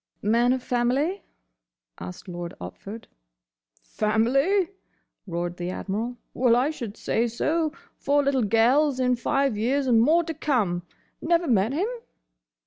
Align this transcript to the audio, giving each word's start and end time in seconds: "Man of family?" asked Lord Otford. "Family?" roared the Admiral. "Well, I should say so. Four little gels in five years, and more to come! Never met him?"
"Man 0.23 0.51
of 0.51 0.63
family?" 0.63 1.21
asked 1.99 2.27
Lord 2.27 2.55
Otford. 2.59 3.03
"Family?" 3.83 4.69
roared 5.27 5.57
the 5.57 5.69
Admiral. 5.69 6.17
"Well, 6.33 6.55
I 6.55 6.71
should 6.71 6.97
say 6.97 7.27
so. 7.27 7.71
Four 7.97 8.23
little 8.23 8.41
gels 8.41 8.99
in 8.99 9.15
five 9.15 9.55
years, 9.55 9.85
and 9.85 10.01
more 10.01 10.23
to 10.23 10.33
come! 10.33 10.81
Never 11.21 11.47
met 11.47 11.71
him?" 11.73 11.87